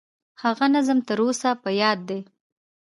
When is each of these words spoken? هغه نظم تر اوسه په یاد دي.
هغه 0.43 0.65
نظم 0.75 0.99
تر 1.07 1.19
اوسه 1.25 1.49
په 1.63 1.69
یاد 1.81 1.99
دي. 2.09 2.19